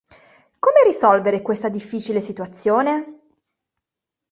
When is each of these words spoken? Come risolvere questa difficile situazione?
Come 0.57 0.83
risolvere 0.83 1.43
questa 1.43 1.69
difficile 1.69 2.21
situazione? 2.21 3.19